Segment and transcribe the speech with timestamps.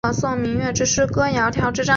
[0.03, 0.27] 首府
[1.19, 1.83] 阿亚库乔。